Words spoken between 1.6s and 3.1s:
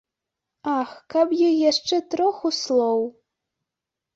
яшчэ троху слоў.